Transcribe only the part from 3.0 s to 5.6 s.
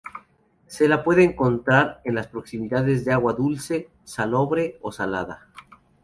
de agua dulce, salobre o salada.